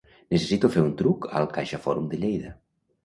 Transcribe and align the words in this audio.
Necessito 0.35 0.71
fer 0.75 0.81
un 0.85 0.95
truc 1.01 1.27
al 1.41 1.47
CaixaForum 1.59 2.09
de 2.15 2.21
Lleida. 2.25 2.55